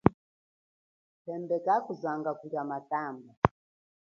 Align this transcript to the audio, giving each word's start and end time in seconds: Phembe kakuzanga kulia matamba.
Phembe 1.25 1.57
kakuzanga 1.65 2.31
kulia 2.39 2.63
matamba. 2.69 3.31